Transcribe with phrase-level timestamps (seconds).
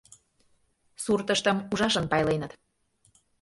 [1.03, 2.51] Суртыштым ужашын пайленыт.